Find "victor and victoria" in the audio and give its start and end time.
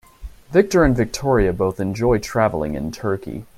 0.49-1.53